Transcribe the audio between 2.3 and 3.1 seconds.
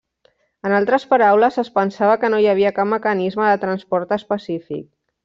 no hi havia cap